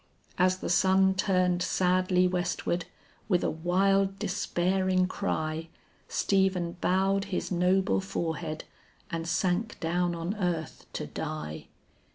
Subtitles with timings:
[0.39, 2.85] As the sun turned sadly westward,
[3.29, 5.67] with a wild despairing cry,
[6.07, 8.63] Stephen bowed his noble forehead
[9.11, 11.67] and sank down on earth to die.